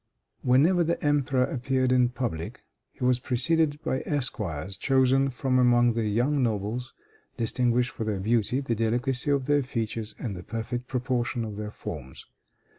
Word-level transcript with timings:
Whenever 0.41 0.83
the 0.83 0.99
emperor 1.05 1.43
appeared 1.43 1.91
in 1.91 2.09
public, 2.09 2.63
he 2.91 3.03
was 3.03 3.19
preceded 3.19 3.79
by 3.83 4.01
esquires 4.07 4.75
chosen 4.75 5.29
from 5.29 5.59
among 5.59 5.93
the 5.93 6.05
young 6.07 6.41
nobles 6.41 6.95
distinguished 7.37 7.91
for 7.91 8.03
their 8.03 8.19
beauty, 8.19 8.61
the 8.61 8.73
delicacy 8.73 9.29
of 9.29 9.45
their 9.45 9.61
features 9.61 10.15
and 10.17 10.35
the 10.35 10.41
perfect 10.43 10.87
proportion 10.87 11.45
of 11.45 11.55
their 11.55 11.69
forms. 11.69 12.25